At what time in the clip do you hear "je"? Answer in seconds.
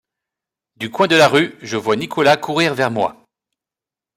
1.61-1.77